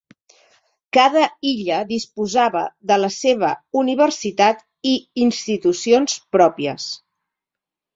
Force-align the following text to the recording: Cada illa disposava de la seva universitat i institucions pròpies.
Cada 0.97 1.25
illa 1.49 1.81
disposava 1.91 2.65
de 2.93 2.99
la 3.03 3.11
seva 3.19 3.53
universitat 3.85 4.67
i 4.95 4.99
institucions 5.29 6.21
pròpies. 6.39 6.95